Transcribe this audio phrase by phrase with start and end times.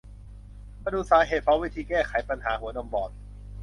[0.83, 3.11] มาดูสาเหตุ พร้อมวิธีแก้ไขปัญหาหัวนมบอด